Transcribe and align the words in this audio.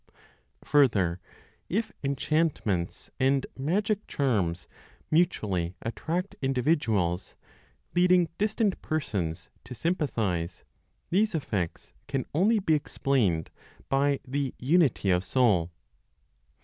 Further, 0.63 1.19
if 1.69 1.91
enchantments 2.03 3.11
and 3.19 3.45
magic 3.55 4.07
charms 4.07 4.65
mutually 5.11 5.75
attract 5.83 6.35
individuals, 6.41 7.35
leading 7.93 8.27
distant 8.39 8.81
persons 8.81 9.51
to 9.63 9.75
sympathize, 9.75 10.63
these 11.11 11.35
effects 11.35 11.91
can 12.07 12.25
only 12.33 12.57
be 12.57 12.73
explained 12.73 13.51
by 13.89 14.19
the 14.27 14.55
unity 14.57 15.11
of 15.11 15.23
soul. 15.23 15.69